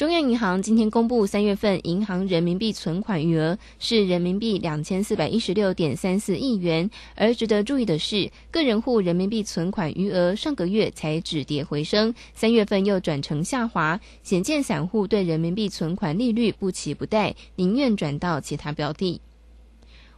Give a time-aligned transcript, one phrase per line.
[0.00, 19.20] 中央银行今天公布三月份银行人民币存款余额是人民币两千四百一十六点三四亿元，而值得注意的是，个人户人民币存款余额上个月才止跌回升，三月份又转成下滑，显见散户对人民币存款利率不期不待，宁愿转到其他标的。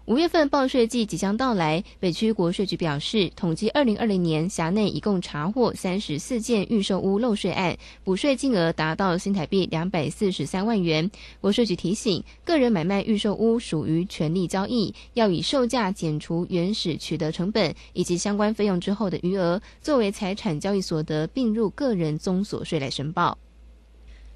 [0.06, 11.08] 五月份报税季即将到来，北区国税局表示，统计二零二零年辖内一共查获三十四件预售屋漏税案，补税金额达到新台币两百四十三万元。
[11.40, 23.38] 国税局提醒，个人买卖预售屋属于权利交易，要以售价减除原始取得成本以及相关费用之后的余额，作为财产交易所得并入个人综所税来申报。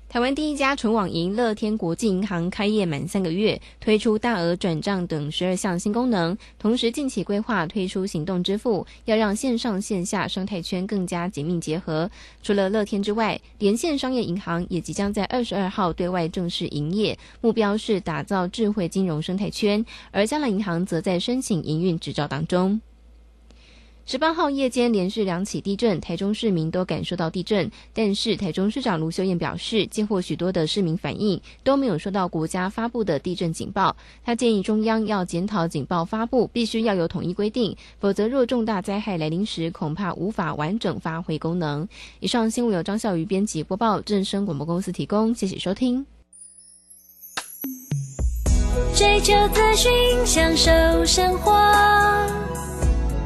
[0.09, 12.09] 台湾第一家纯网银乐天国际银行开业满三个月，推出大额转账等十二项新功能，同时近期规划推出行动支付，要让线上线下生态圈更加紧密结合。
[12.41, 22.81] 除了乐天之外，连线商业银行也即将在二十二号对外正式营业，目标是打造智慧金融生态圈，而嘉乐银行则在申请营运执照当中。
[24.09, 33.97] 十八号夜间连续两起地震，台中市民都感受到地震，但是台中市长卢秀燕表示，接获许多的市民反映都没有收到国家发布的地震警报。
[34.25, 41.89] 他建议中央要检讨警报发布，必须要有统一规定，否则若重大灾害来临时，恐怕无法完整发挥功能。
[42.21, 46.07] 以上新闻由张孝瑜编辑播报，正声广播公司提供，谢谢收听。
[48.95, 49.91] 追求资讯，
[50.25, 51.53] 享受生活。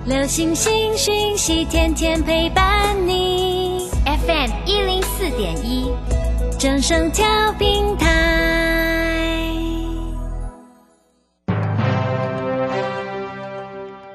[0.07, 3.91] 流星星讯息，天天陪伴你。
[4.07, 5.93] FM 一零四点一，
[6.59, 7.27] 掌声调
[7.59, 9.53] 平台。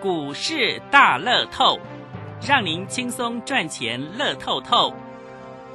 [0.02, 1.78] 股市大乐透，
[2.42, 4.92] 让您轻松赚钱乐透透。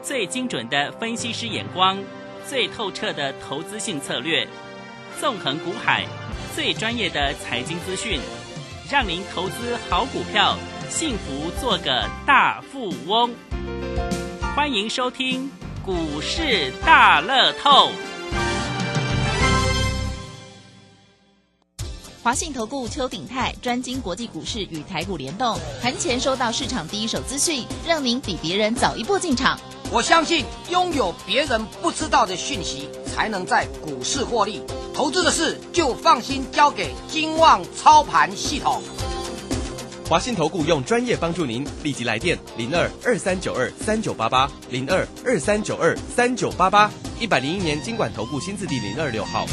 [0.03, 1.97] 最精准的分析师眼光，
[2.44, 4.44] 最透彻的投资性策略，
[5.20, 6.04] 纵横股海，
[6.56, 8.19] 最专业的财经资讯。
[8.91, 10.59] 让您投资好股票，
[10.89, 13.33] 幸福做个大富翁。
[14.56, 15.49] 欢迎收听
[15.87, 17.93] 股市大乐透。
[22.21, 29.56] 华信投顾邱鼎泰专精国际股市与台股联动，盘前收到市场第一手资讯，让您比别人早一步进场。
[29.93, 34.62] 我相信拥有别人不知道的讯息，才能在股市获利。
[34.94, 38.82] 投资的事就放心交给金旺操盘系统。
[40.09, 49.47] 华信投顾用专业帮助您，立即来电零二二三九二三九八八零二二三九二三九八八一百零一年经管投顾新字第零二六号。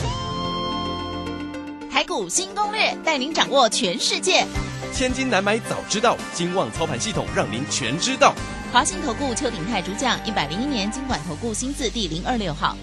[1.92, 4.46] 台股新攻略，带您掌握全世界。
[4.94, 8.34] 千金难买早知道，金旺操盘系统让您全知道。
[8.74, 12.76] 华信投顾邱鼎泰主讲，一百零一年经管投顾新字第零二六号。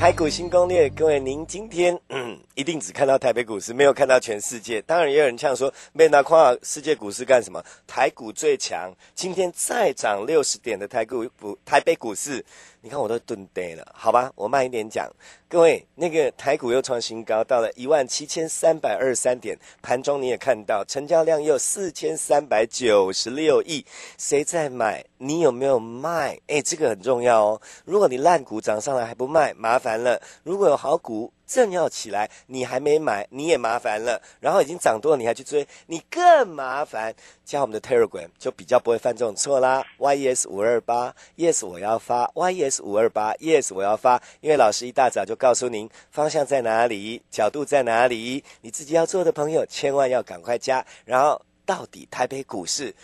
[0.00, 4.82] 海股新攻略，各位，您今天嗯一定只看到台北股市，没有看到全世界。
[4.82, 7.64] 当然，也有人呛说，没拿跨世界股市干什么？
[7.86, 12.44] 台股最强，今天再涨六十点的台股股台北股市。
[12.82, 15.10] 你看我都蹲呆了，好吧，我慢一点讲。
[15.48, 23.84] 各位，那个台股又创新高，到了一万七千三百二十三点，盘中你也看到，成交量又四千三百九十六亿。
[24.18, 25.02] 谁在买？
[25.16, 26.38] 你有没有卖？
[26.46, 27.62] 哎，这个很重要哦。
[27.86, 30.20] 如果你烂股涨上来还不卖，麻烦了。
[30.42, 34.22] 如果有好股，正要起来，你还没买，你也麻烦了。
[34.38, 37.12] 然后已经涨多了，你还去追，你更麻烦。
[37.44, 39.84] 加我们的 Telegram 就比较不会犯这种错啦。
[39.98, 44.22] Yes 五二八，Yes 我要发，Yes 五二八，Yes 我要发。
[44.40, 50.86] 因为老师一大早就告诉您方向在哪里，角度在哪里，你自己要做的朋友千万要赶快加。
[51.04, 52.94] 然后到底台北股市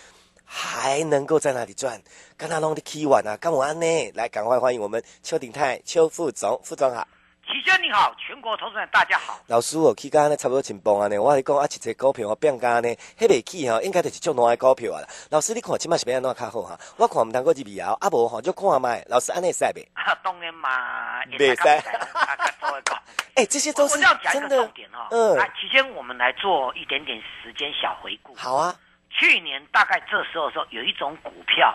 [0.44, 2.00] 还能够在哪里赚？
[2.36, 4.12] 跟他弄的 key one 啊，干我安呢？
[4.14, 7.04] 来，赶快欢迎我们邱鼎泰邱副总，副总好。
[7.46, 9.38] 齐轩你好，全国投资人大家好。
[9.46, 15.06] 老师，我起刚呢差不多紧绷啊呢，我跟你讲啊，一只股票我变价呢，迄未起哈，应该就是种哪的股票啊啦。
[15.30, 16.76] 老师，你看起码是变安怎较好哈？
[16.96, 19.04] 我看唔通过入苗，啊无吼就看卖。
[19.08, 19.88] 老师安尼使未？
[20.24, 21.68] 当然嘛，袂使。
[23.36, 23.96] 哎， 这些都是
[24.32, 24.56] 真的。
[24.56, 25.36] 重点哈，嗯。
[25.36, 28.34] 来，齐轩，我们来做一点点时间小回顾。
[28.34, 28.74] 好啊。
[29.08, 31.72] 去年大概这时候的时候，有一种股票。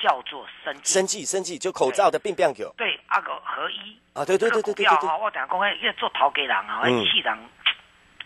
[0.00, 2.72] 叫做生计，生计，生计，就口罩的病变狗。
[2.76, 5.08] 对，阿个合一啊，对对对对对对。
[5.20, 7.38] 我等下讲，因为做陶给人啊，机器人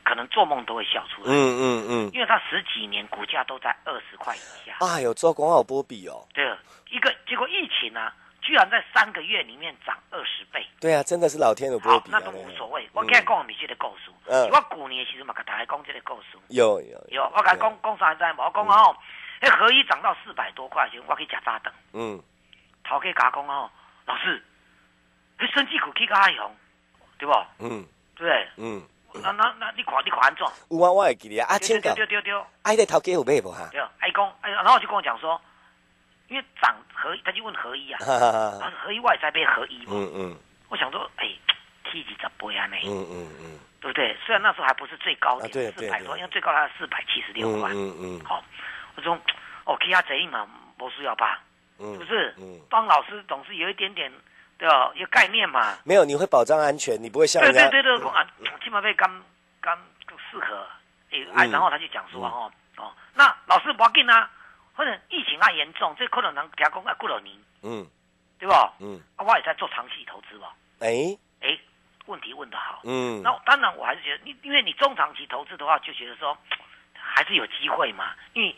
[0.04, 1.28] 可能做梦都会笑出来。
[1.28, 2.10] 嗯嗯嗯。
[2.12, 4.76] 因为他十几年股价都在二十块以下。
[4.80, 6.26] 哎呦，做广告波比哦。
[6.32, 6.44] 对，
[6.90, 10.64] 一个结果疫情啊，居然在三个月里面涨二十倍。
[10.80, 12.88] 对啊，真的是老天有不会比，那都无所谓。
[12.92, 14.10] 我今日讲的是这个故事。
[14.26, 14.48] 嗯。
[14.50, 16.38] 我去年的时候嘛，跟大家讲这个故事。
[16.48, 17.22] 有有有。
[17.34, 18.42] 我跟讲讲啥知无？
[18.42, 18.96] 我讲哦，
[19.44, 21.72] 那合一涨到四百多块钱，我去吃炸等。
[21.92, 22.20] 嗯。
[22.82, 23.70] 头家甲讲哦，
[24.06, 24.42] 老师，
[25.38, 26.56] 那升绩股去个阿雄，
[27.18, 27.32] 对不？
[27.58, 27.86] 嗯。
[28.16, 28.48] 对。
[28.56, 28.82] 嗯。
[29.22, 30.46] 那那那你看你看安怎？
[30.70, 31.94] 有啊，我会记得啊，千个。
[31.94, 32.46] 丢丢丢丢。
[32.62, 33.68] 哎，那头家有买不哈？
[33.70, 33.80] 对。
[34.00, 35.40] 哎讲哎，然后就跟我讲说。
[36.28, 37.98] 因为涨合，他就问合一啊，
[38.82, 39.92] 合一外在被合一嘛。
[39.92, 40.36] 嗯嗯。
[40.70, 41.28] 我想说，哎
[41.84, 42.66] ，T 几十倍啊？
[42.66, 42.76] 呢？
[42.86, 43.58] 嗯嗯嗯。
[43.78, 44.16] 对不对？
[44.24, 47.70] 虽然那时候还不是最高点，四百多，因为最高它四百七十六块。
[47.74, 48.20] 嗯嗯。
[48.24, 48.42] 好，
[48.96, 49.18] 我说，
[49.64, 50.46] 哦，K 下贼嘛，
[50.78, 51.40] 不需要吧？
[51.78, 52.34] 是不是？
[52.38, 52.60] 嗯。
[52.70, 54.12] 帮老师总是有一点点，
[54.58, 54.92] 对吧？
[54.94, 55.76] 有概念嘛。
[55.84, 58.26] 没有，你会保障安全，你不会像对对对对，啊，
[58.62, 59.22] 起码被刚
[59.60, 59.78] 刚
[60.30, 60.66] 适合。
[61.34, 64.30] 哎，然后他就讲说，哦哦，那老师不要紧啊。
[64.76, 67.32] 或者疫情啊严重，这可能能加工啊过了年，
[67.62, 67.86] 嗯，
[68.40, 68.72] 对吧？
[68.80, 70.52] 嗯，啊，我也在做长期投资吧。
[70.80, 71.56] 哎哎，
[72.06, 76.36] 问题问得好，嗯，那当然我还是觉得，你因为你中长期投资的话，就觉得说
[76.92, 78.14] 还是有机会嘛。
[78.32, 78.56] 因为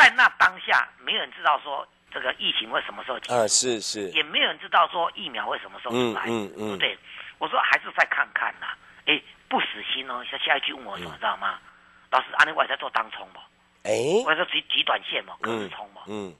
[0.00, 6.98] 在那当下，没有人知道说这个疫情会什么时候结束，啊，是是，也没有人知道说疫苗会什么时候出来，嗯嗯，对不对？
[7.36, 8.68] 我说还是再看看呐，
[9.04, 10.24] 哎，不死心哦。
[10.24, 11.58] 下下一句问我什么，知道吗？
[12.10, 13.42] 老师，安利我也在做当冲吧。
[13.82, 13.92] 哎，
[14.24, 16.34] 或者说极极短线嘛，隔日冲嘛，嗯，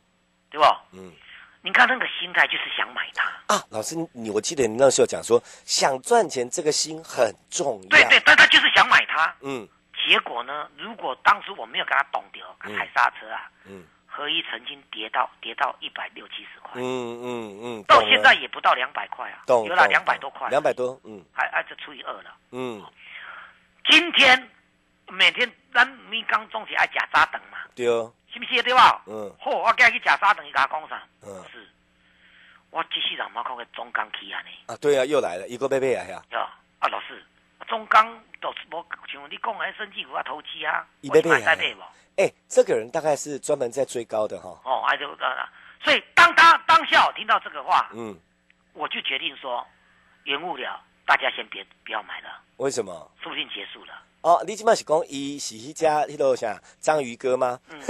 [0.51, 0.83] 对吧？
[0.93, 1.13] 嗯，
[1.61, 3.63] 你看那个心态就是想买它啊。
[3.71, 7.89] 老师，你我记得你那时候讲说，想赚钱这个心很重要。
[7.91, 9.35] 对对，但他就是想买它。
[9.43, 9.69] 嗯，
[10.11, 10.69] 结果呢？
[10.77, 12.41] 如果当时我没有跟他懂得，
[12.77, 22.85] 踩刹车啊，嗯，合一曾经跌到跌到一百六七十块，嗯嗯嗯，到现在也不到两百块啊，有了两百多块，两百多，嗯，还还是除以二了，嗯，
[23.89, 24.51] 今天。
[25.13, 27.85] 每天咱咪刚总是爱假沙等嘛，对，
[28.33, 29.03] 是不是对吧？
[29.07, 31.03] 嗯，好，我今日去假沙等，伊甲我讲啥？
[31.27, 31.69] 嗯，是，
[32.71, 34.49] 我即世人冇看个中钢起啊呢。
[34.73, 36.23] 啊，对啊，又来了，一个贝贝啊，呀。
[36.31, 37.27] 啊，老师，
[37.71, 41.83] 中钢都无像你讲诶，升级股啊，投机啊，贝贝在买无？
[42.17, 44.61] 哎，这个人大概是专门在追高的哈。
[44.65, 45.49] 哦，哎就啊，
[45.85, 48.19] 所以当他当下我听到这个话，嗯，
[48.73, 49.65] 我就决定说，
[50.25, 52.43] 延误了，大家先别不要买了。
[52.57, 52.93] 为什么？
[53.23, 53.95] 说不定结束了。
[54.23, 57.57] 哦，你起码是讲伊是一家迄个啥章鱼哥吗？
[57.69, 57.81] 嗯，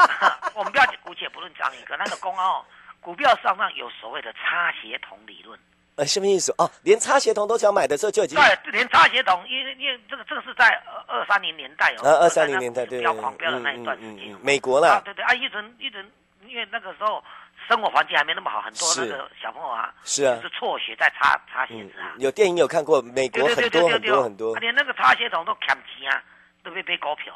[0.54, 2.62] 我们不要姑且不论章鱼哥，那个公哦，
[3.00, 5.58] 股票上上有所谓的差协同理论。
[6.00, 6.52] 呃，什么意思？
[6.56, 10.68] 哦，连差协同都想买的时候就已经对，连差协同，因为因为这个这个是在
[11.06, 16.04] 二二三零年代哦，二二三零年代对，飙狂飙的那一段时间，美国啦，对对啊，一直一直
[16.46, 17.22] 因为那个时候。
[17.68, 22.10] 生活环境还没那么好，很多那个小朋友啊，是啊，是辍学在擦擦鞋子啊。
[22.18, 26.20] 有电影有看过，美国很多很多很多，连那个擦鞋桶都砍钱啊，
[26.64, 27.32] 都被背股票，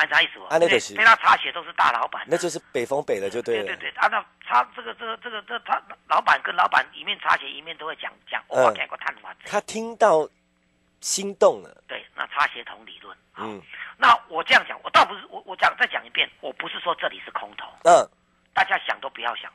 [0.00, 0.40] 按啥意思？
[0.48, 3.64] 啊，那个是，被他擦鞋都是大老板，那就是北风北了就对了。
[3.64, 9.34] 对对对，按照擦这个这个这个这他老板跟老板一面擦鞋一面都会讲讲，我给过探法。
[9.44, 10.26] 他听到
[11.00, 11.82] 心动了。
[11.86, 13.16] 对，那擦鞋桶理论。
[13.36, 13.60] 嗯，
[13.98, 17.66] 那我这样讲，我倒不是我我讲再讲一遍，我不是说这里是空头。
[17.84, 18.08] 嗯。
[18.52, 19.50] 大家想都不要想，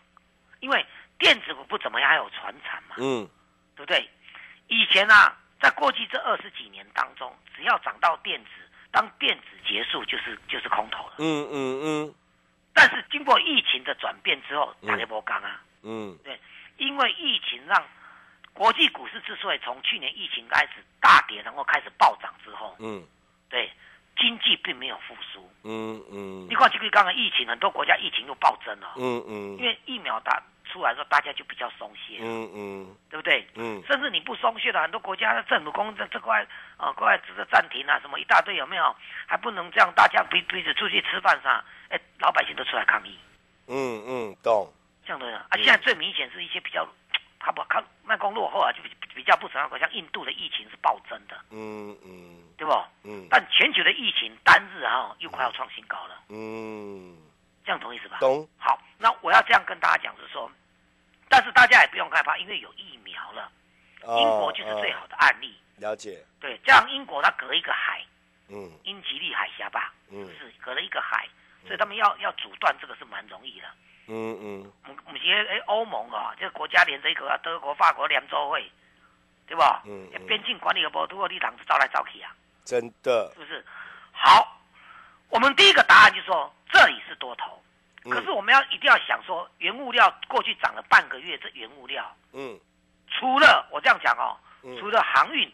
[0.61, 0.83] 因为
[1.19, 3.27] 电子股不怎么样，还有船产嘛，嗯，
[3.75, 4.09] 对不对？
[4.67, 8.49] 以前啊，在过去这二十几年当中，只要涨到电子，
[8.95, 12.15] 当电子结束就是就是空头了，嗯嗯嗯。
[12.73, 16.39] 但是经过疫情的转变之后，打一波刚啊，嗯，对，
[16.77, 17.83] 因为疫情让
[18.53, 23.03] 国际股市之所以从去年疫情开始大跌，然后开始暴涨之后，嗯，
[23.49, 23.69] 对。
[24.17, 30.41] 经济并没有复苏，嗯嗯，你看这个刚刚疫情，很多国家疫情又暴增了，嗯嗯，因为疫苗打
[30.75, 33.47] 出来之后，大家就比较松懈，嗯嗯，对不对？
[33.55, 38.93] 嗯，甚至你不松懈的，很多国家的政府公这这块啊，国外这个暂停啊，什么一大堆有没有？
[39.25, 41.63] 还不能这样，大家彼彼此出去吃饭啥？
[41.87, 43.17] 哎，老百姓都出来抗议，
[43.67, 44.67] 嗯嗯，懂，
[45.05, 46.85] 这样的啊，现在最明显是一些比较。
[47.39, 49.69] 他不看卖光落后啊，就比比较不成样。
[49.79, 52.73] 像印度的疫情是暴增的，嗯嗯，对不？
[53.03, 53.27] 嗯。
[53.29, 57.15] 但全球的疫情单日啊，又快要创新高了，嗯。
[57.63, 58.17] 这样同意思吧？
[58.19, 58.47] 懂。
[58.57, 60.51] 好，那我要这样跟大家讲，是说，
[61.35, 63.51] 但是大家也不用害怕，因为有疫苗了。
[64.17, 65.53] 英国就是最好的案例。
[65.75, 66.23] 了解。
[66.39, 68.01] 对，这样英国它隔一个海，
[68.47, 71.27] 嗯，英吉利海峡吧，嗯，是隔了一个海，
[71.65, 73.67] 所以他们要要阻断这个是蛮容易的。
[74.07, 74.71] 嗯嗯，
[75.07, 78.71] 我们些诶欧盟啊，这个国家连着一个德国、法国联州会，
[79.45, 79.83] 对吧？
[79.85, 83.65] 嗯，边境管理的波，如果你党是招来招去啊，真的，是不是？
[84.13, 84.57] 好，
[85.27, 87.61] 我们第一个答案就是说这里是多头，
[88.09, 92.59] 可是我们要一定要想说，原物料过去涨了半个月，这原物料，嗯，
[93.07, 94.37] 除了我这样讲哦，
[94.79, 95.51] 除了航运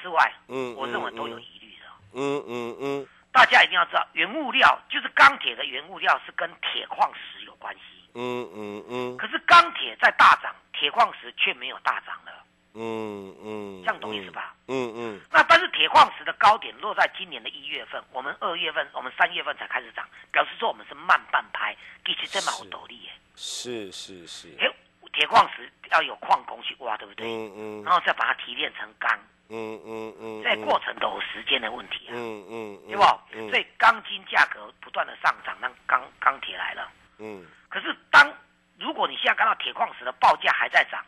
[0.00, 3.08] 之外，嗯，我认为都有疑虑的，嗯嗯嗯。
[3.32, 7.80] 大家一定要知道，原物料就是钢铁的原物料是跟铁矿石有关系。
[8.14, 9.16] 嗯嗯嗯。
[9.16, 12.43] 可是钢铁在大涨，铁矿石却没有大涨了。
[12.74, 13.82] 嗯嗯。
[13.84, 14.54] 这样懂意思吧？
[14.68, 15.20] 嗯嗯。
[15.30, 23.10] 那但是铁矿石的高点落在今年的一月份，我们二月份、我们三月份才开始涨，表示说我们是慢半拍，其实这蛮有道理耶。
[23.36, 24.48] 是是是。
[24.60, 24.68] 哎，
[25.12, 27.26] 铁矿石要有矿工去挖，对不对？
[27.26, 27.84] 嗯嗯。
[27.84, 29.18] 然后再把它提炼成钢。
[29.50, 33.02] 嗯嗯嗯，在过程都有时间的问题啊，嗯嗯，对不？
[33.50, 36.90] 所以钢筋价格不断的上涨，让钢钢铁来了。
[37.18, 38.32] 嗯，可是当
[38.78, 41.04] 如果你现在看到铁矿石的报价还在涨，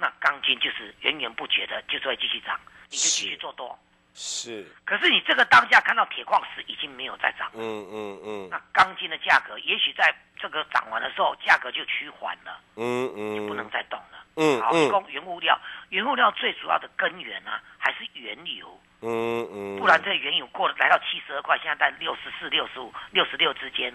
[0.00, 3.78] 那钢筋就是源源不绝的，就是会继续涨，你就继续做多。
[4.14, 4.66] 是。
[4.84, 14.24] 可是你这个当下看到铁矿石已经没有在涨了，嗯嗯嗯，那钢筋的价格也许在这个涨完的时候，价格就趋缓了，嗯嗯，就不能再动了。
[14.36, 15.58] 嗯，好，提供原物料，
[15.90, 18.80] 原物料最主要的根源啊，还是原油。
[19.02, 23.94] 嗯嗯，不然这原油过了来到七十二块，现在在六十四、六十五、六十六之间，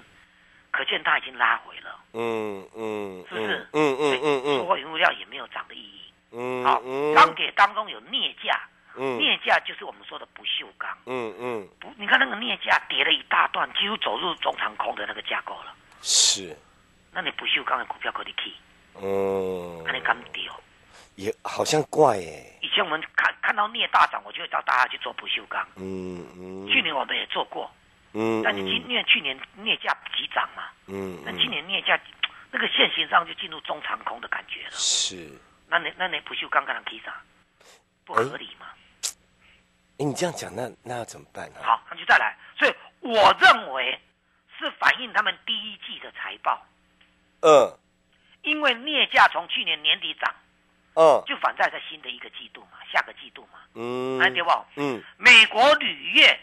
[0.75, 1.97] 可见它已经拉回了。
[2.11, 3.65] 嗯嗯，是不是？
[3.71, 6.01] 嗯嗯嗯嗯，说原物料也没有涨的意义。
[6.31, 6.81] 嗯，好，
[7.15, 8.59] 钢铁当中有镍价，
[8.97, 10.89] 嗯，镍价就是我们说的不锈钢。
[11.05, 15.73] 嗯嗯，不，你看那个镍价跌了一大段，几乎走入中长空的那个架构了。
[16.01, 16.53] 是。
[17.13, 18.51] 那你不锈钢的股票可以去？
[19.01, 20.51] 嗯，那你敢丢？
[21.15, 22.59] 也好像怪哎。
[22.61, 25.65] 以前我们看看到镍大涨，我就会叫大家去做不锈钢。
[25.77, 26.67] 嗯嗯。
[26.67, 27.71] 去年我们也做过。
[28.15, 28.41] 嗯。
[28.43, 30.63] 但你今因为去年镍价急涨嘛。
[30.87, 31.21] 嗯。
[31.23, 31.99] 那今年镍价
[32.51, 34.71] 那个线形上就进入中长空的感觉了。
[34.71, 35.29] 是。
[35.67, 37.13] 那你那你不锈钢干可以涨？
[38.05, 38.67] 不合理嘛？
[39.97, 41.59] 哎，你这样讲，那那要怎么办呢？
[41.61, 42.37] 好，那就再来。
[42.57, 43.99] 所以我认为
[44.57, 46.65] 是反映他们第一季的财报。
[47.41, 47.77] 嗯。
[48.43, 50.31] 因为镍价从去年年底涨，
[50.93, 54.65] 嗯，就反在在新的一个季度嘛，下个季度嘛，嗯，哎对不？
[54.75, 56.39] 嗯，美国铝业，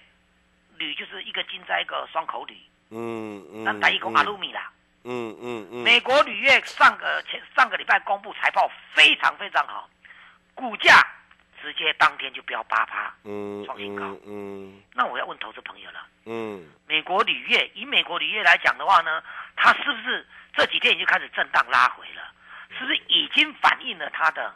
[0.82, 2.56] 铝就是一个金在一个双口铝，
[2.90, 4.70] 嗯嗯，那等于讲阿鲁米啦，
[5.04, 9.88] 嗯嗯嗯，美国铝业上个前上个礼拜公布财报非常非常好，
[10.54, 11.00] 股价
[11.62, 19.22] 直接当天就飙八趴，嗯，创新高，嗯，那我要问投资朋友了，嗯，美国铝业以美国铝业来讲的话呢，
[19.56, 20.26] 它是不是？
[20.54, 22.30] 这几天已经开始震荡拉回了，
[22.76, 24.54] 是不是已经反映了它的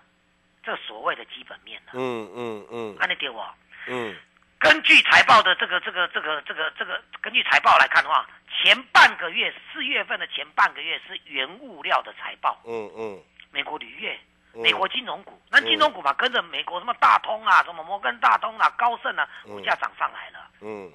[0.62, 1.92] 这所谓的基本面了？
[1.94, 3.48] 嗯嗯嗯，按你给我，
[3.86, 4.14] 嗯，
[4.58, 14.18] 根据财报的这个这个这个这个这个，根据财报来看的话，前半个月四月份的前半个月是原物料的财报，嗯嗯，美国铝业、
[14.54, 20.90] 美国金融股，那金融股嘛跟着美国什么大通啊、什么摩根大通啊、高盛啊，股价涨上来了，嗯，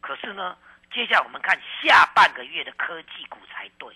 [0.00, 0.56] 可是呢，
[0.92, 3.88] 接下来我们看下半个月的科技股才对。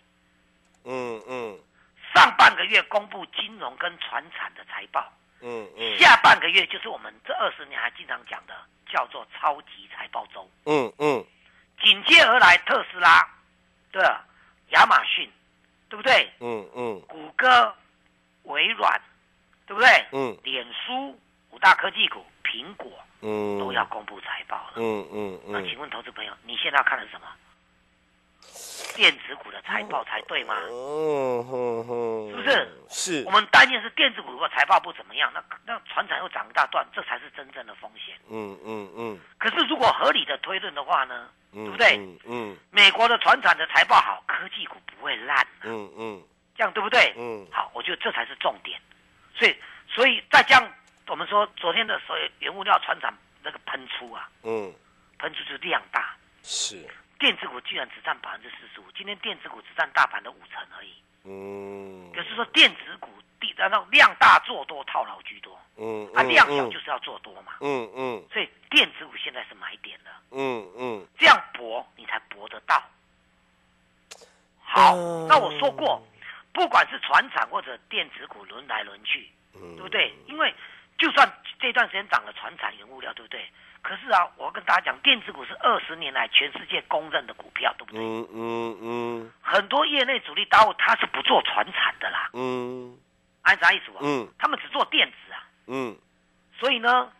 [0.84, 1.58] 嗯嗯，
[2.14, 5.12] 上半个月公布金融跟船产的财报，
[5.42, 8.54] 嗯嗯，下半个月就是我们这二十年还经常讲的
[8.92, 11.24] 叫做超级财报周，嗯嗯，
[11.82, 13.26] 紧接而来特斯拉，
[13.90, 14.02] 对，
[14.70, 15.30] 亚马逊，
[15.88, 16.30] 对不对？
[16.40, 17.74] 嗯嗯，谷歌、
[18.44, 19.00] 微软，
[19.66, 19.88] 对不对？
[20.12, 21.18] 嗯，脸书
[21.50, 27.26] 五大科技股，苹果，嗯，都要公布财报了，嗯嗯嗯，那请问投资朋友，你现在要看的是什么？
[28.94, 30.56] 电子股的财报才对嘛？
[30.60, 30.68] 是
[32.36, 32.68] 不是？
[32.88, 33.22] 是。
[33.26, 38.16] 我们担心是电子股如果财报不怎么样，那那船产又涨一大段，这才是真正的风险。
[38.28, 39.18] 嗯嗯嗯。
[39.38, 41.28] 可是如果合理的推论的话呢？
[41.52, 41.96] 对不对？
[41.96, 42.56] 嗯嗯。
[42.70, 45.44] 美国的船产的财报好，科技股不会烂。
[45.62, 46.22] 嗯嗯。
[46.56, 47.12] 这样对不对？
[47.16, 47.44] 嗯。
[47.50, 48.80] 好，我觉得这才是重点。
[49.34, 49.56] 所以，
[49.88, 50.72] 所以再这样，
[51.08, 54.72] 我们说昨天的所有原物料船产那个喷出啊，嗯，
[55.18, 56.14] 喷出就是量大。
[56.44, 56.86] 是。
[57.20, 60.94] 电子股居然只占百分之四十五，今天电子股只占大盘的五成而已。
[61.24, 65.56] 嗯，就是说电子股地然后量大做多套牢居多。
[65.76, 67.52] 嗯，啊，量小就是要做多嘛。
[67.60, 70.10] 嗯嗯，所以电子股现在是买点的。
[70.30, 72.82] 嗯嗯，这样搏你才搏得到。
[74.62, 74.96] 好，
[75.28, 76.02] 那我说过，
[76.54, 80.14] 不管是船厂或者电子股轮来轮去，对不对？
[80.26, 80.54] 因为
[80.96, 83.46] 就算这段时间涨了船产原物料，对不对？
[83.82, 88.00] 可是啊，我跟大家讲，电子股是二十年来全世界公认的股票，对不对？
[88.00, 89.32] 嗯嗯嗯。
[89.42, 92.30] 很多业内主力大户他是不做船产的啦。
[92.34, 92.98] 嗯。
[93.42, 93.98] 按啥意思啊？
[94.02, 94.28] 嗯。
[94.38, 95.44] 他们只做电子啊。
[95.66, 95.96] 嗯。
[96.58, 97.10] 所以呢，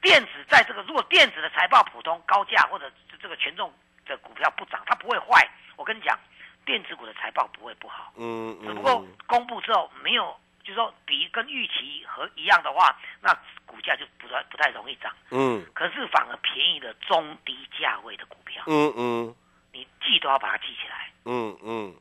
[0.00, 3.72] 电子在这个如果电子的财报普通高价或者这个权重
[4.06, 5.46] 的股票不涨，它不会坏。
[5.76, 6.18] 我跟你讲，
[6.64, 8.12] 电子股的财报不会不好。
[8.16, 10.36] 嗯只不过公布之后没有。
[10.64, 13.32] 就是说，比跟预期和一样的话，那
[13.65, 15.14] 股价就不太不太容易涨。
[15.30, 15.64] 嗯。
[15.72, 18.62] 可是反而便宜的中低价位的股票。
[18.66, 19.34] 嗯嗯。
[19.72, 21.10] 你记都要把它记起来。
[21.24, 21.94] 嗯嗯。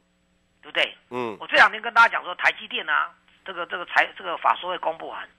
[0.61, 0.97] 对不对？
[1.11, 1.37] 嗯。
[1.39, 3.13] 我这两天跟大家讲说，台积电啊，
[3.45, 5.29] 这个这个财这个法说会公布完，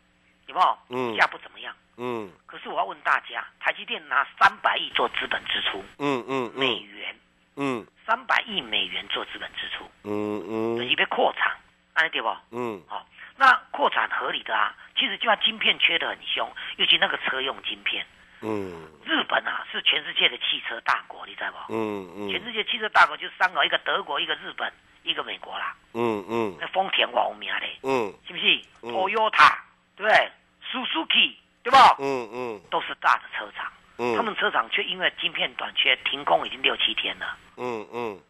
[0.46, 0.78] 有没有？
[0.88, 1.16] 嗯。
[1.18, 1.74] 价不怎么样。
[1.96, 2.30] 嗯。
[2.46, 5.84] 可是我要问大家，台积电拿三百亿做资本支出。
[5.98, 6.50] 嗯嗯。
[6.54, 7.14] 美元。
[7.56, 7.86] 嗯。
[8.06, 11.56] 三百亿美元做资本支出，嗯嗯，准备扩产，
[11.94, 12.28] 安对不？
[12.52, 13.04] 嗯，好，
[13.36, 14.72] 那扩产合理的啊。
[14.96, 18.04] 其实就像晶片缺的很凶，尤其那个车用晶片，
[18.40, 21.74] 嗯，日本啊是全世界的汽车大国，你知道不？
[21.74, 24.72] 嗯嗯，全世界汽车大国就三个，一个德国，一个日本，
[25.02, 25.74] 一个美国啦。
[25.92, 28.44] 嗯嗯，那丰田我有名嘞，嗯，是不是
[28.82, 29.58] ？Toyota
[29.96, 30.30] 对不对
[30.70, 31.76] ？Suzuki 对不？
[31.98, 33.70] 嗯嗯，都是大的车厂。
[34.14, 37.34] 他们车厂却因为晶片短缺停工已经六七天了。
[37.56, 38.20] 嗯嗯，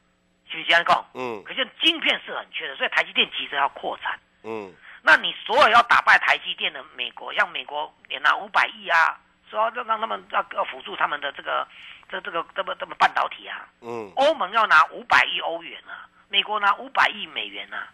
[0.49, 1.05] 是不是这样讲？
[1.15, 4.17] 嗯，可是晶片是很缺的，所以台积电急着要扩产。
[4.45, 4.73] 嗯，
[5.07, 9.17] 那你所有要打败台积电的美国，像美国也拿五百亿啊，
[9.49, 11.65] 说要让他们要要辅助他们的这个
[12.11, 13.69] 这这个这么这么半导体啊。
[13.83, 17.87] 嗯，欧盟要拿五百亿欧元啊，美国拿五百亿美元啊。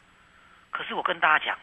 [0.71, 1.59] 可是我跟大家讲，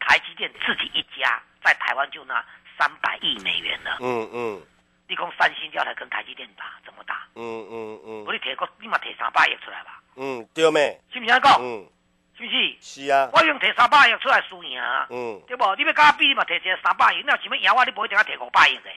[0.00, 2.44] 台积电自己一家在台湾就拿
[2.76, 3.98] 三百亿美元了。
[4.00, 4.62] 嗯嗯。
[5.08, 7.24] 你讲三星要来跟台积电打，怎么打？
[7.36, 10.02] 嗯嗯嗯，我你提个，你嘛提三百亿出来吧？
[10.16, 11.00] 嗯，对咩？
[11.12, 11.52] 是不是安讲？
[11.62, 11.86] 嗯，
[12.36, 12.76] 是不是？
[12.80, 13.30] 是啊。
[13.32, 15.06] 我用提三百亿出来输赢啊。
[15.10, 15.64] 嗯，对不？
[15.76, 18.90] 你要跟我比，你嘛提这三百亿，你要想要赢我，你不会定要提五百亿的。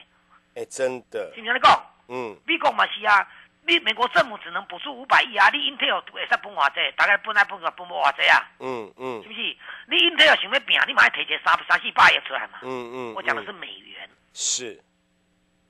[0.56, 1.32] 哎，真的。
[1.34, 1.86] 是不是安讲？
[2.08, 3.26] 嗯，美国嘛是啊，
[3.66, 6.94] 你美国政府只能补助五百亿啊，你 Intel 会使分偌济？
[6.96, 8.44] 大概分来分去分无偌济啊。
[8.58, 9.40] 嗯嗯，是不是？
[9.86, 12.58] 你 Intel 想要拼，你嘛要提这三三四百亿出来嘛。
[12.62, 14.08] 嗯嗯，我讲的是美元。
[14.34, 14.82] 是。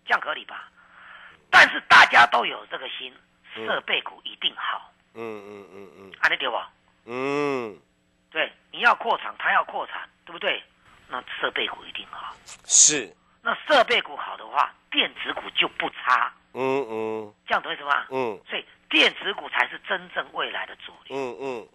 [0.06, 0.68] 这样合理吧？
[1.50, 3.14] 但是大家都有这个心，
[3.54, 4.90] 设备股一定好。
[5.14, 6.70] 嗯嗯嗯嗯，安尼对吧？
[7.12, 7.76] 嗯，
[8.30, 10.62] 对，你要扩产，他要扩产，对不对？
[11.08, 12.32] 那设备股一定好。
[12.64, 13.12] 是。
[13.42, 16.32] 那设备股好的话，电子股就不差。
[16.54, 18.06] 嗯嗯，这样懂意思吗？
[18.10, 18.40] 嗯。
[18.48, 21.14] 所以电子股才是真正未来的主力。
[21.14, 21.68] 嗯嗯。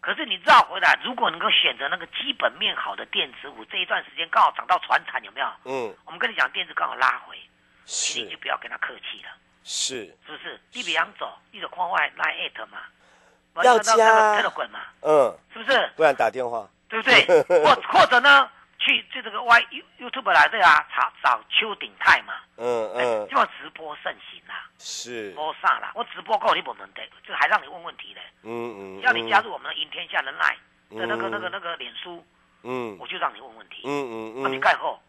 [0.00, 5.46] 可是你绕回来，如果能够选择那个基本面好的电子股，这一段时间刚好涨到船产，有没有？
[5.64, 5.94] 嗯。
[6.04, 7.36] 我们跟你讲，电子刚好拉回。
[8.14, 9.30] 你就不要跟他客气了，
[9.64, 10.60] 是是不是？
[10.72, 12.78] 你比扬走，你走框外拉艾特嘛，
[13.62, 15.90] 要加，跟着滚嘛，嗯，是不是？
[15.96, 17.24] 不然打电话，对不对？
[17.64, 19.66] 或或者呢，去去这个 Y
[19.98, 25.30] YouTube 来对啊，查找邱鼎泰嘛，嗯嗯，就要直播盛行啦，是。
[25.32, 25.92] 播啥啦？
[25.94, 30.56] 我直播够你不能的，这还让你问问题嘞，嗯嗯，要你加入我们的赢天下的赖
[30.90, 32.24] 的那个那个那个脸书，
[32.62, 35.00] 嗯，我就让你问问题，嗯嗯嗯，那你盖后，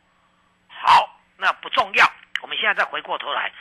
[0.67, 2.05] 好，那不重要。
[2.41, 3.51] 我们现在再回过头来，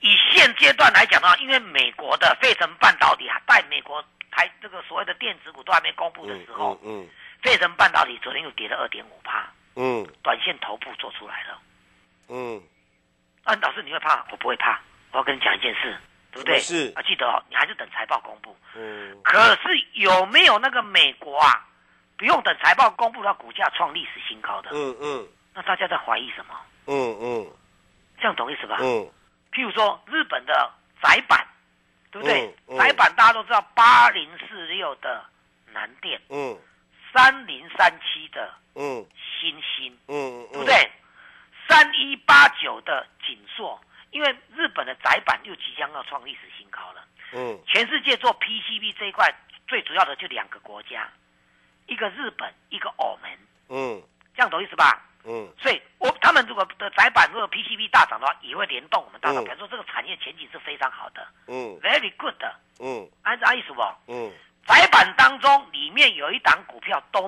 [0.00, 4.04] 以现阶段来讲的话，因为美国的费城半导体啊，在美国
[4.34, 7.06] 台这个所谓的电子股都还没公布的时候，嗯，
[7.42, 11.58] 费城半导体昨天又跌了二点五帕，嗯，短线头部做出来了，
[12.28, 12.60] 嗯，
[13.44, 14.24] 啊，老师你会怕？
[14.30, 14.80] 我不会怕，
[15.12, 15.96] 我要跟你讲一件事，
[16.32, 16.58] 对不对？
[16.58, 21.66] 是啊，记得哦，你还是等财报公布，嗯，可是有没有那个美国啊，
[22.16, 26.54] 不用等财报公布，它股价创历史新高的，嗯嗯，那大家在怀疑什么？
[26.86, 27.46] 嗯嗯。
[28.16, 28.78] 这样懂意思吧？
[28.80, 29.10] 嗯，
[29.52, 30.70] 譬如说日本的
[31.02, 31.46] 窄板，
[32.14, 32.78] 对不对？
[32.78, 35.24] 窄板大家都知道，八零四六的
[35.72, 36.56] 南电，嗯，
[37.12, 39.04] 三零三七的，嗯，
[39.40, 40.90] 新星，嗯，对不对？
[41.68, 43.80] 三一八九的锦硕，
[44.12, 49.34] 因为日本的窄板又即将要创历史新高了，嗯，全世界做 PCB 这一块
[49.66, 51.08] 最主要的就两个国家，
[51.86, 53.30] 一个日本，一个澳门，
[53.70, 54.00] 嗯，
[54.36, 55.02] 这样懂意思吧？
[55.26, 59.42] 嗯，所以我他们如果的窄板如果 PCB 大涨的话，也会联动我们大涨。
[59.42, 62.34] 比如说这个产业前景是非常好的，嗯，very good，
[62.78, 63.82] 嗯，按照意思不？
[64.06, 64.30] 嗯，
[64.66, 67.22] 窄板当中里面有一档股票都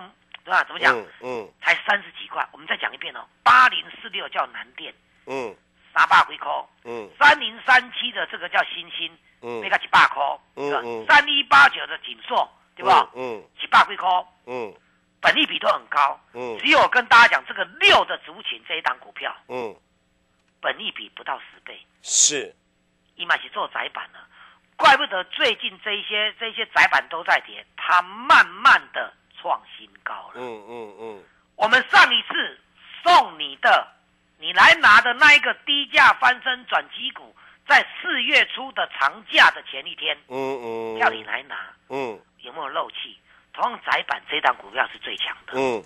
[0.44, 0.62] 对吧？
[0.64, 0.94] 怎么讲？
[1.22, 2.46] 嗯，才三十几块。
[2.52, 4.94] 我们再讲一遍哦，八零四六叫南电，
[5.26, 5.54] 嗯，
[5.94, 6.52] 三百几块，
[6.84, 10.22] 嗯，三零三七的这个叫新星，嗯，那个七百块，
[10.56, 13.08] 嗯，三一八九的锦硕，对吧？
[13.14, 14.08] 嗯，七百几块，
[14.46, 14.74] 嗯。
[15.26, 19.74] 本利比都很高，嗯，只有跟大家讲这个六的族群这一档股票，嗯，
[20.60, 22.54] 本利比不到十倍，是，
[23.16, 24.20] 伊玛是做窄板了，
[24.76, 31.24] 怪不得最近这些这些窄板都在跌，它慢慢的创新高了，嗯嗯嗯，
[31.56, 32.60] 我们上一次
[33.02, 33.88] 送你的，
[34.38, 37.34] 你来拿的那一个低价翻身转机股，
[37.66, 43.18] 在四月初的长假的前一天，嗯嗯，叫你来拿，嗯，有没有漏气？
[43.56, 45.82] 同样窄板这档股票是最强的，嗯，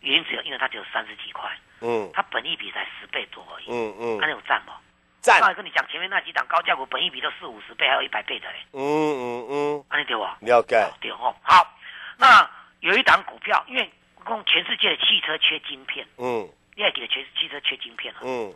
[0.00, 1.50] 原因只有因为它只有三十几块，
[1.80, 4.74] 嗯，它本益比才十倍多而已，嗯嗯，它有占吗？
[5.22, 5.40] 占。
[5.40, 11.34] 刚才跟你讲前面那几档高价股本益比都四五十倍，还有一百倍的嘞，嗯嗯嗯，安利对我了解，对哦。
[11.42, 11.66] 好，
[12.18, 12.48] 那
[12.80, 13.90] 有一档股票，因为
[14.22, 18.54] 供全世界的汽车缺晶片，嗯，你也记得全汽车缺晶片了，嗯，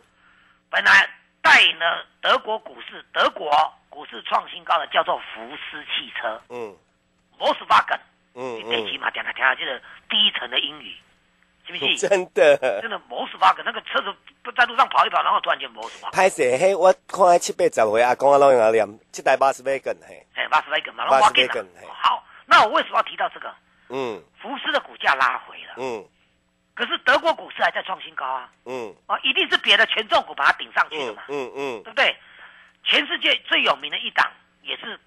[0.69, 1.09] 本来
[1.41, 3.51] 带领了德国股市，德国
[3.89, 6.77] 股市创新高的叫做福斯汽车，嗯
[7.39, 7.99] ，Volkswagen。
[8.33, 10.95] 嗯，最起码讲他听下就是第一层的英语，
[11.65, 11.95] 是不是？
[12.07, 14.13] 真的，真的，摩斯巴克那个车子
[14.55, 16.09] 在路上跑一跑，然后突然间没什么。
[16.11, 20.25] 拍摄嘿，我看七八十回阿公阿老用阿念，这台八十倍梗嘿。
[20.35, 21.65] 哎，八十倍梗嘛，八十倍梗。
[21.93, 23.53] 好，那我为什么要提到这个？
[23.89, 24.21] 嗯。
[24.41, 25.73] 福斯的股价拉回了。
[25.77, 26.03] 嗯。
[26.73, 28.49] 可是德国股市还在创新高啊。
[28.65, 28.95] 嗯。
[29.07, 31.23] 啊，一定是别的权重股把它顶上去的嘛。
[31.27, 31.83] 嗯嗯。
[31.83, 32.15] 对不对？
[32.83, 34.31] 全世界最有名的一档
[34.63, 34.99] 也是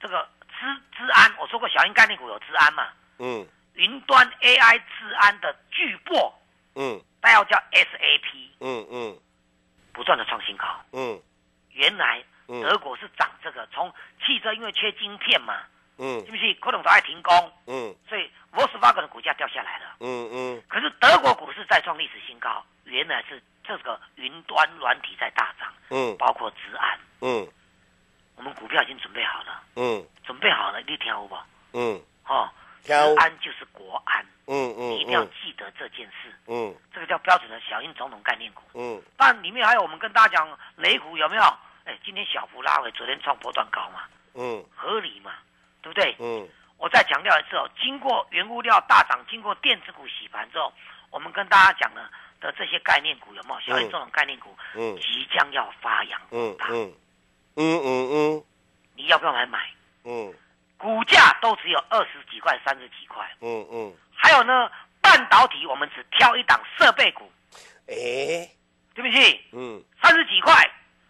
[0.00, 0.26] 这个
[0.58, 2.88] 资资安，我说过小鹰概念股有资安嘛。
[3.18, 3.46] 嗯。
[3.74, 6.32] 云端 AI 治安的巨擘。
[6.74, 7.00] 嗯。
[7.20, 9.18] 代号叫 SAP，嗯嗯，
[9.92, 11.20] 不断的创新高，嗯，
[11.72, 13.92] 原来德国是涨这个，从
[14.24, 15.64] 汽车因为缺晶片嘛，
[15.98, 16.54] 嗯，是不是？
[16.54, 27.48] 可能都爱停工，嗯，所以 Volkswagen 的股价掉下来了，嗯嗯，可是德国股市再创历史新高，原来是这个云端软体在大涨，嗯，包括治安，嗯，
[28.38, 31.36] 我们股票已经准备好了，嗯，准备好了，你听好不？
[31.72, 32.52] 嗯，哈，
[32.84, 34.24] 治安就是国安。
[34.46, 36.32] 嗯嗯，你一定要记得这件事。
[36.46, 38.62] 嗯，这个叫标准的小英总统概念股。
[38.74, 41.42] 嗯，但里面还有我们跟大家讲雷股有没有？
[41.84, 44.04] 哎，今天小幅拉回，昨天创波段高嘛。
[44.34, 45.32] 嗯，合理嘛，
[45.82, 46.14] 对不对？
[46.20, 46.48] 嗯，
[46.78, 50.72] 我再强调一次哦，经过原物料大涨，经过电子股洗盘之后，
[51.10, 52.08] 我们跟大家讲的
[52.40, 53.60] 的这些概念股有没有？
[53.60, 56.68] 小英这种概念股，嗯，即将要发扬光大。
[56.70, 56.94] 嗯嗯
[57.58, 58.44] 嗯嗯嗯，
[58.94, 59.58] 你要不要来买？
[60.04, 60.32] 嗯，
[60.76, 63.28] 股价都只有二十几块、三十几块。
[63.40, 63.92] 嗯嗯。
[64.14, 67.30] 还有呢，半导体我们只挑一档设备股，
[67.88, 68.48] 哎，
[68.94, 70.54] 对不起，嗯，三十几块，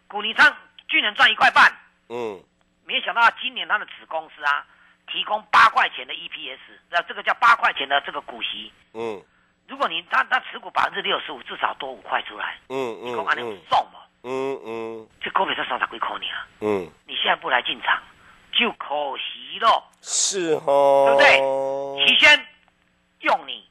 [0.08, 0.54] 股你仓
[0.88, 1.70] 居然赚一块半，
[2.08, 2.42] 嗯，
[2.84, 4.64] 没想到今年他的子公司啊，
[5.10, 6.58] 提供八块钱的 EPS，
[6.90, 9.22] 那这个叫八块钱的这个股息，嗯，
[9.66, 16.26] 如果你他他持股百分之六十五，至少多五块出来，嗯嗯，你讲按你送嘛，嗯嗯，这股票才三十几块呢，
[16.60, 18.00] 嗯，你现在不来进场，
[18.52, 22.06] 就可惜了，是哦，对不对？
[22.06, 22.46] 起先。
[23.22, 23.68] 用你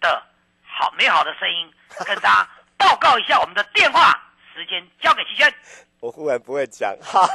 [0.00, 0.22] 的
[0.64, 1.68] 好美好的声音
[2.06, 4.16] 跟大家 报告一下我们的电话
[4.54, 5.52] 时间，交给齐轩。
[5.98, 7.26] 我忽然不会讲，好。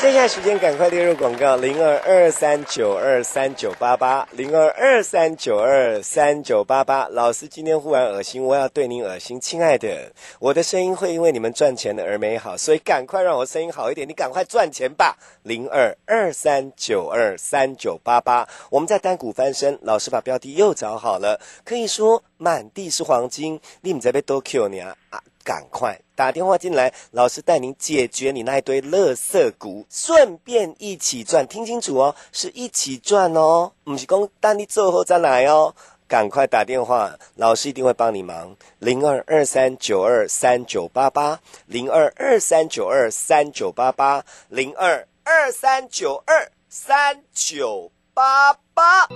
[0.00, 7.08] 接下来时间，赶快列入广告：零二二三九二三九八八，零二二三九二三九八八。
[7.08, 15.18] 老师今天忽然恶心，我要对您恶心，亲爱的，我的声音会因为你们赚钱而美好，所以赶快让我声音好一点，你赶快赚钱吧。
[15.42, 25.20] 零二二三九二三九八八，我们在单股翻身，老师把标的又找好了，可以说满地是黄金，你们在被多 Q 你啊啊！
[25.48, 31.48] 赶快打电话进来，老师带您解决你那一堆垃圾股，顺便一起赚。
[31.48, 35.74] 听清楚哦，是一起赚哦，不是讲等你做后再来哦。
[36.06, 38.54] 赶快打电话，老师一定会帮你忙。
[38.78, 49.08] 零二二三九二三九八八，零二二三九二三九八八，零二二三九二三九八八。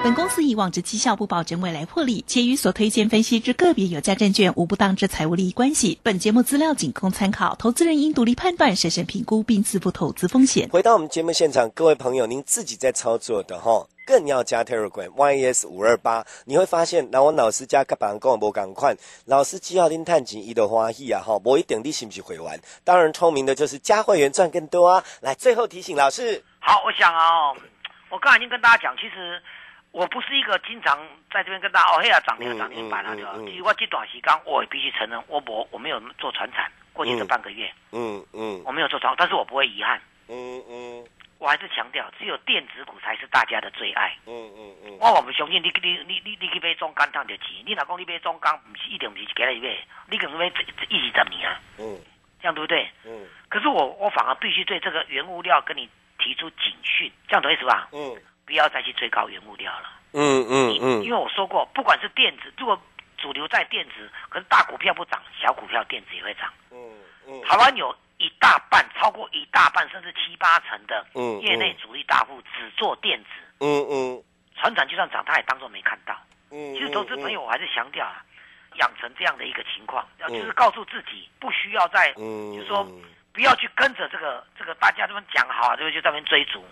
[0.00, 5.98] 本公司以往之绩效不保证未来获利，且与所推荐分析之个别有价证券无不当之财务利益关系。
[6.04, 10.68] 本节目资料仅供参考，投资人应独立判断、审慎评估并自负投资风险。
[10.70, 22.56] 回到我们节目现场，各位朋友，您自己在操作的哈，更要加 Telegram YES 五二八，你会发现，那我老师加个板跟我无赶快，老师只要您探钱一的花喜啊哈，我一定你是不是会玩？
[22.84, 25.04] 当然，聪明的就是加会员赚更多啊！
[25.20, 27.50] 来，最后提醒老师，好，我想啊，
[28.12, 29.42] 我刚才已经跟大家讲，其实。
[29.98, 30.96] 我不是一个经常
[31.28, 33.34] 在这边跟大家哦嘿啊涨停涨停板了，对吧？
[33.44, 41.04] 其实我这短时间我必须承认，我我我没有做船产，过去这半个月，嗯嗯，我没有做船，但是我不会遗憾，嗯嗯，
[41.38, 49.76] 我还是强调，只有电子股才是大家的最爱，嗯嗯嗯，我我不相信你你你你你去买中钢赚着钱，你老公你买中钢不是一定不是给你买，
[50.08, 51.98] 你可能买一一十年啊，嗯，
[52.40, 52.88] 这样对不对？
[53.04, 57.88] 嗯，可是我我反而必须对这个原物料跟你提出警讯，这样懂意思吧？
[57.90, 58.16] 嗯。
[58.48, 59.92] 不要再去追高原物料了。
[60.14, 62.80] 嗯嗯嗯，因为我说过，不管是电子，如果
[63.18, 66.50] 主流在电子，可是大股票不涨，小股票电子也会涨。
[66.70, 66.78] 嗯
[67.26, 71.06] 嗯，台湾有一大半，超过一大半，甚至七八成的
[71.42, 73.28] 业内主力大户只做电子。
[73.60, 74.24] 嗯嗯，
[74.56, 76.18] 船长就算涨，他也当做没看到。
[76.50, 78.24] 嗯，其实投资朋友，我还是强调啊，
[78.76, 82.82] 养成这样的一个情况，要就是告诉自己，不需要再，就是说
[83.34, 86.64] 不要去跟着这个这个大家这么讲好，就就在那边追逐，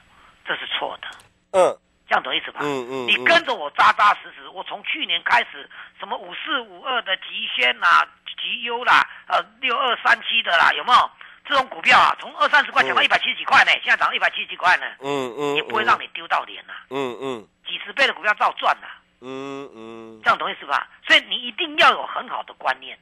[0.46, 1.08] 这是错的。
[1.56, 2.60] 嗯，这样懂意思吧？
[2.62, 4.46] 嗯嗯，你跟着我扎扎实实。
[4.48, 8.06] 我从去年开始，什么五四五二的极先啦、
[8.42, 11.10] 极优啦、呃六二三七的啦，有没有
[11.44, 12.14] 这种股票啊？
[12.20, 14.86] 从二三十块涨到一百七十几块呢，现在涨到一百七十几块呢。
[15.00, 16.74] 嗯嗯，也不会让你丢到脸呐。
[16.90, 18.88] 嗯嗯，几十倍的股票照赚呐。
[19.22, 20.86] 嗯嗯，这样懂意思吧？
[21.06, 22.98] 所以你一定要有很好的观念，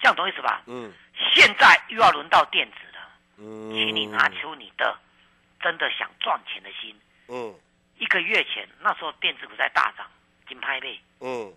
[0.00, 0.62] 这样懂意思吧？
[0.66, 0.92] 嗯，
[1.32, 3.08] 现在又要轮到电子了。
[3.38, 4.96] 嗯，请你拿出你的
[5.62, 6.94] 真的想赚钱的心。
[7.28, 7.54] 嗯，
[7.98, 10.06] 一个月前那时候电子股在大涨，
[10.48, 11.00] 紧拍背。
[11.20, 11.54] 嗯。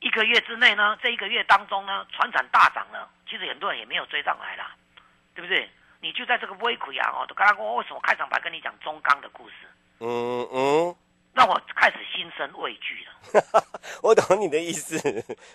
[0.00, 4.74] 一个月之内呢，这一个月当中呢，船产大涨了，其实很多人也没有追上来啦，
[5.34, 5.70] 对不对？
[6.00, 9.54] 你就在这个微亏啊，哦，都刚刚我为什么开场白跟你讲中钢的故事？
[10.00, 10.96] 嗯嗯。
[11.34, 13.64] 让我开始心生畏惧了。
[14.02, 14.98] 我懂你的意思。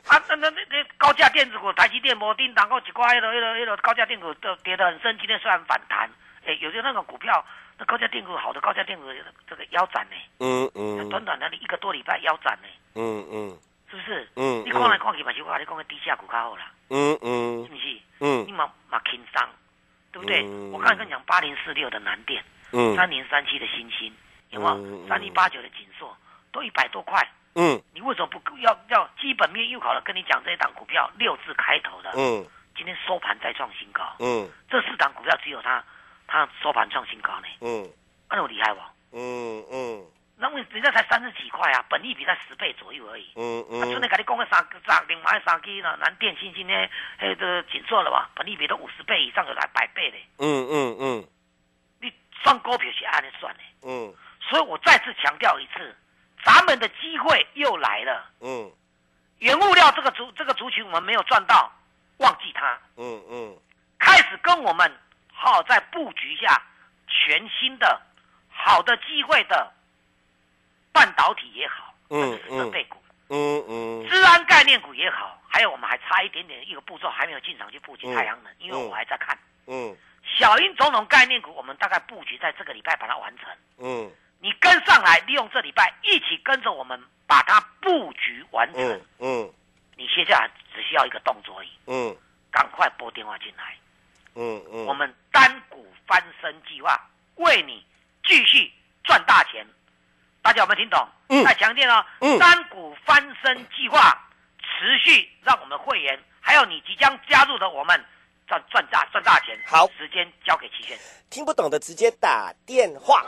[0.08, 5.16] 啊，那那那那高价电子股，台积电、摩丁、然后几块，那个那个那个高价电子股都跌得很深。
[5.20, 6.10] 今天虽然反弹，
[6.48, 7.46] 哎，有些那个股票，
[7.78, 9.12] 那高价电子股好的高价电子股
[9.48, 10.16] 这个腰斩呢。
[10.40, 11.10] 嗯嗯。
[11.10, 12.68] 短短的一个多礼拜腰斩呢。
[12.96, 13.58] 嗯嗯。
[13.90, 14.28] 是不是？
[14.36, 14.64] 嗯。
[14.66, 16.72] 你看来看去嘛，就我你讲个低价股较好啦。
[16.90, 17.64] 嗯嗯。
[17.66, 17.98] 是不是？
[18.20, 18.46] 嗯。
[18.48, 19.50] 你嘛嘛轻伤，
[20.12, 20.44] 对不对？
[20.72, 24.14] 我刚才跟你讲八零四六的南电，嗯，三零三七的星星。
[24.50, 26.16] 有没有三零八九的紧缩
[26.54, 27.28] 都一百多块？
[27.56, 30.02] 嗯，你为什么不要要基本面又好了？
[30.06, 35.84] 跟你讲这一档股票六字开头的，嗯，今天收盘再创新高，嗯，这四档股票只有它，
[36.28, 37.90] 它收盘创新高呢，嗯，
[38.30, 38.82] 那么厉害不？
[39.14, 46.74] 嗯嗯，那为人家才三十几块啊，本利比在十倍左右而已，嗯嗯，昨天跟你讲个三三另外三基呢，南电、新今呢，
[47.18, 48.30] 嘿都紧缩了吧？
[48.36, 51.28] 本利比都五十倍以上，有来百倍的，嗯嗯嗯，
[52.02, 52.14] 你
[52.44, 54.14] 算股票是按你算的，嗯。
[54.50, 55.94] 所以我再次强调一次，
[56.46, 58.30] 咱们的机会又来了。
[58.40, 58.72] 嗯，
[59.40, 61.70] 原物料这个族这个族群我们没有赚到，
[62.20, 62.80] 忘记它。
[62.96, 63.58] 嗯嗯，
[64.00, 64.90] 开始跟我们
[65.38, 66.62] 好在布局下
[67.08, 68.02] 全新的
[68.50, 69.72] 好的机会的
[70.92, 72.98] 半导体也好，嗯嗯，设备股，
[73.30, 79.38] 嗯嗯，治安概念股也好，还有我们还差一点点一个步骤还没有进场去布局太阳能，因为我还在看。
[79.68, 83.48] 嗯，小英总统概念股，我们大概布局在这个礼拜把它完成。
[83.78, 84.12] 嗯。
[84.40, 89.02] 你跟上来，利用这礼拜一起跟着我们把它布局完成。
[89.18, 89.52] 嗯，
[89.96, 91.72] 你接下来只需要一个动作而已。
[91.88, 92.16] 嗯，
[92.52, 93.76] 赶快拨电话进来。
[94.38, 97.00] 嗯嗯，我们单股翻身计划
[97.36, 97.84] 为你
[98.24, 98.72] 继续
[99.04, 99.66] 赚大钱。
[100.42, 101.08] 大家有没有听懂？
[101.30, 102.06] 嗯，再强调哦。
[102.22, 104.18] 嗯，单股翻身计划
[104.62, 108.06] 持续让我们会员，还有你即将加入的我们。
[108.48, 110.98] 赚赚大赚大钱，好，时间交给齐轩。
[111.30, 113.26] 听不懂的直接打电话。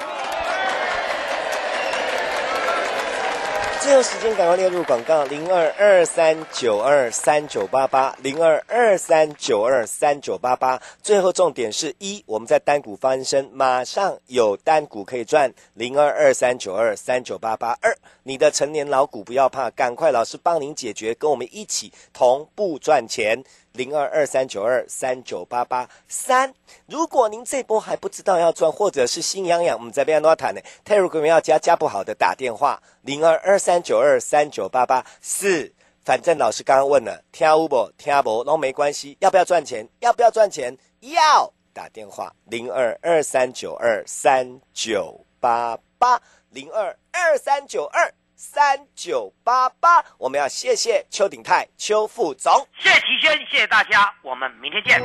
[3.82, 10.82] 最后时间赶快列入广告：零二二三九二三九八八，零二二三九二三九八八。
[11.02, 15.54] 最后重点是一，我们在单股翻身，马上有单股可以赚。
[15.76, 23.42] 零二二三九二三九八八二，你的成年老股不要怕，赶快老师帮您解决，跟我们一起同步赚钱。
[23.74, 26.54] 零二二三九二三九八八三，
[26.88, 30.62] 如果您这波还不知道要赚，或者是心痒痒，我们这边多谈呢。
[30.84, 35.74] 泰如果要加加不好的，打电话零二二三九二三九八八四。
[36.04, 39.16] 反正老师刚刚问了，听不听不都没关系。
[39.20, 39.88] 要不要赚钱？
[40.00, 40.76] 要不要赚钱？
[41.02, 48.12] 要打电话零二二三九二三九八八零二二三九二。
[48.42, 55.04] 三九八八，我们要谢谢邱鼎泰邱副总，谢谢齐轩，谢谢大家，我们明天见。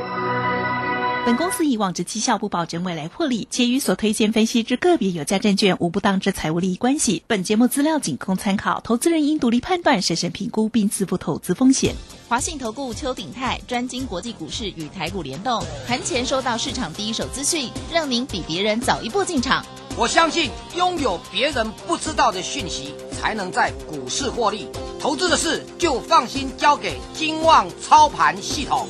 [1.25, 7.25] 本公司以往之绩效不保证未来获利，且与所推荐分析之个别有价证券无不当之财务利益关系。
[7.27, 11.93] 本节目资料仅供参考，投资人应独立判断、审慎评估并自负投资风险。
[12.29, 19.65] 华信投顾邱鼎泰专精国际股市与台股联动，盘前收到市场第一手资讯，让您比别人早一步进场。
[19.97, 22.93] 我相信拥有别人不知道的讯息，
[23.25, 24.67] 才能在股市获利。
[25.01, 28.87] 投资的事就放心交给金旺操盘系统。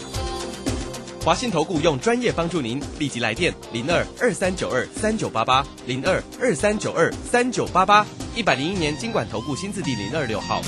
[1.23, 10.61] 华信投顾用专业帮助您，立即来电零二二三九二三九八八零二二三九二三九八八一百零一年经管投顾新字第零二六号。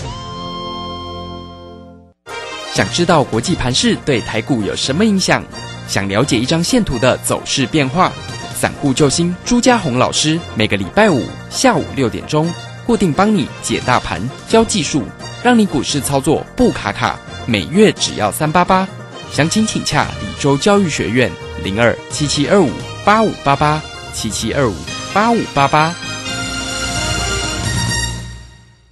[2.74, 5.44] 想知道国际盘市对台股有什么影响？
[5.90, 8.14] 想了解一张线图的走势变化？
[8.56, 12.50] 散户救星朱家红老师每个礼拜五下午六点钟
[12.88, 15.04] 固定帮你解大盘、教技术，
[15.44, 17.20] 让你股市操作不卡卡。
[17.46, 18.88] 每月只要三八八，
[19.30, 21.30] 详情请洽李州教育学院
[21.62, 22.72] 零二七七二五
[23.04, 23.82] 八五八八
[24.14, 24.74] 七七二五
[25.14, 26.07] 八五八八。